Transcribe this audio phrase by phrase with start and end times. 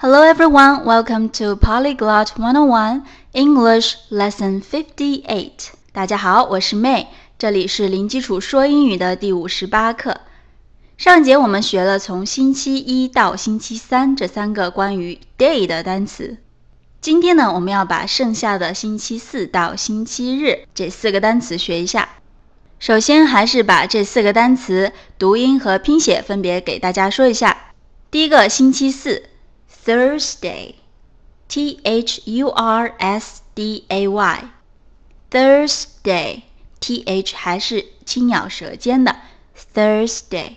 [0.00, 3.02] Hello everyone, welcome to Polyglot 101
[3.32, 5.50] English Lesson 58.
[5.90, 10.20] 大家好，我是 May，这里是零基础说英语的第五十八课。
[10.96, 16.36] 上节我们学了从星期一到星期三这三个关于 day 的单词。
[17.00, 22.10] 今天呢，我们要把剩下的星期四到星期日这四个单词学一下。
[22.78, 27.72] 首先，还是把这四个单词读音和拼写分别给大家说一下。
[28.12, 29.24] 第一个星期四
[29.87, 39.15] ，Thursday，T H U R S D A Y，Thursday，T H 还是轻咬舌尖的，
[39.73, 40.55] Thursday。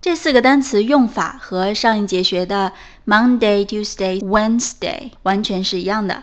[0.00, 2.72] 这四个单词用法和上一节学的
[3.06, 6.22] Monday、Tuesday、Wednesday 完全是一样的。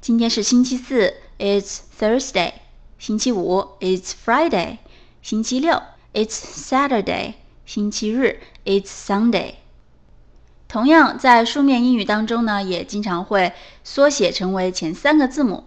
[0.00, 2.52] 今天是星期四，It's Thursday；
[2.98, 4.78] 星期五，It's Friday；
[5.20, 5.82] 星期六，
[6.14, 7.34] It's Saturday；
[7.66, 9.56] 星期日，It's Sunday。
[10.67, 15.65] 同样，在书面英语当中呢，也经常会缩写成为前三个字母。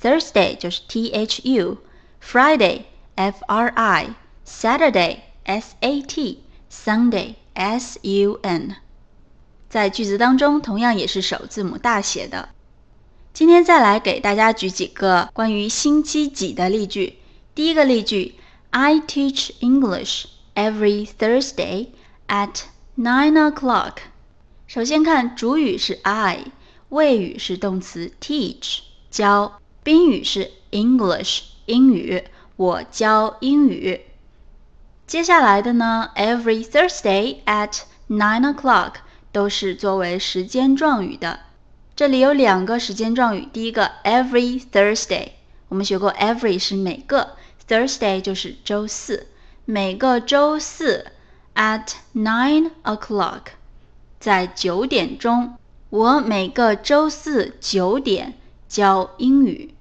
[0.00, 2.82] Thursday 就是 T H U，Friday
[3.14, 5.18] F R I，Saturday。
[5.44, 8.76] S A T Sunday S U N，
[9.68, 12.50] 在句子当中同样也是首字母大写的。
[13.34, 17.18] 今天再来给大家举几个关于星期几的例句。
[17.56, 18.36] 第一个例句
[18.70, 21.88] ：I teach English every Thursday
[22.28, 22.60] at
[22.96, 23.94] nine o'clock。
[24.66, 26.44] 首先看主语是 I，
[26.90, 32.24] 谓语是动词 teach 教，宾语是 English 英语，
[32.56, 34.02] 我教英语。
[35.06, 38.96] 接下来的呢，every Thursday at nine o'clock
[39.32, 41.40] 都是作为时间状语的。
[41.96, 45.28] 这里有两个时间状语，第一个 every Thursday，
[45.68, 47.36] 我们学过 every 是每个
[47.66, 49.28] ，Thursday 就是周四，
[49.64, 51.06] 每个周四
[51.54, 53.42] at nine o'clock，
[54.20, 55.54] 在九点钟，
[55.90, 58.34] 我每个周四九点
[58.68, 59.74] 教英语。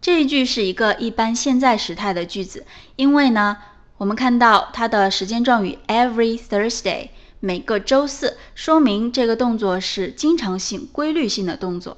[0.00, 3.56] 这一句是一个一般现在时态的句子，因为呢。
[3.98, 7.08] 我们看到它的时间状语 every Thursday，
[7.40, 11.96] 每个周四，说明这个动作是经常性、规律性的动作。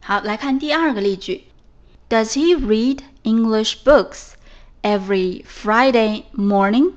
[0.00, 1.44] 好，来看第二个例句
[2.10, 4.32] ：Does he read English books
[4.82, 6.92] every Friday morning？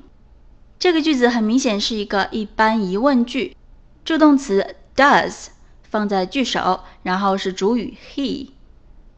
[0.82, 3.56] 这个句子很明显是一个一般疑问句，
[4.04, 5.50] 助动词 does
[5.84, 8.50] 放在句首，然后是主语 he，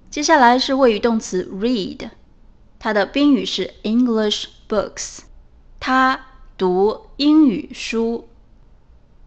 [0.09, 2.09] 接下来是谓语动词 read。
[2.79, 5.19] 它的宾语是 English books，
[5.79, 6.19] 他
[6.57, 8.27] 读英语书，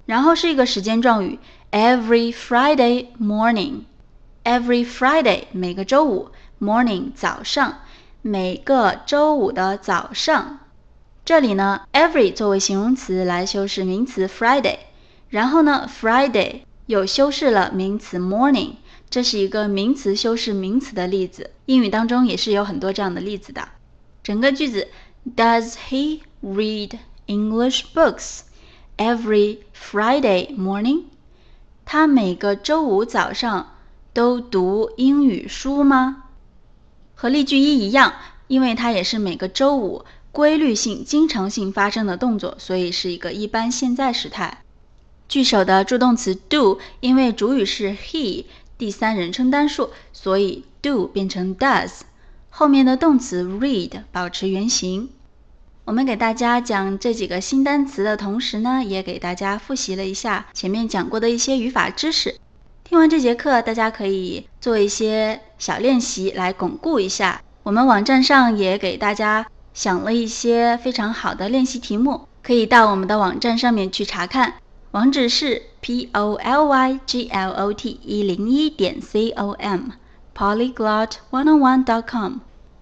[0.05, 1.39] 然后是一个时间状语
[1.71, 6.29] every Friday morning，every Friday 每个周五。
[6.61, 7.79] morning 早上，
[8.21, 10.61] 每个周五的早上。
[11.27, 14.77] 这里呢，every 作为形容词来修饰名词 Friday，
[15.29, 18.75] 然后呢，Friday 又修饰了名词 morning。
[19.11, 23.71] 这是一个名词修饰名词的例子，英语当中也是有很多这样的例子的。
[24.23, 24.87] 整个句子
[25.35, 26.93] ：Does he read
[27.27, 28.43] English books
[28.97, 31.07] every Friday morning？
[31.85, 33.75] 他每个周五早上
[34.13, 36.23] 都读英语书吗？
[37.17, 38.13] 和例句一一样，
[38.47, 40.05] 因为它也是每个周五
[40.37, 44.59] 规律性、经常性发生的动作，所以是一个一般现在时态。
[45.31, 48.45] 句首的助动词 do，因为主语是 he。
[48.77, 52.01] 第三人称单数，所以 do 变成 does，
[52.51, 55.09] 后面的动词 read 保持原形。
[55.87, 62.37] 我们给大家讲这几个新单词的同时呢，也给大家复习了一下前面讲过的一些语法知识。
[62.85, 67.41] 听完这节课，大家可以做一些小练习来巩固一下。
[67.63, 74.55] 我们网站上也给大家想了一些非常好的练习题目，可以到我们的网站上面去查看。
[74.93, 79.91] 网址是 p o l y g l o t 一零一点 c o m
[80.35, 82.37] polyglot one on one dot com。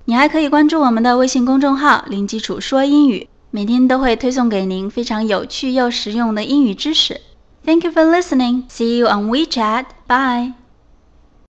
[0.05, 7.20] 你还可以关注我们的微信公众号“零基础说英语”，每天都会推送给您非常有趣又实用的英语知识。
[7.67, 8.69] Thank you for listening.
[8.69, 9.87] See you on WeChat.
[10.06, 10.63] Bye.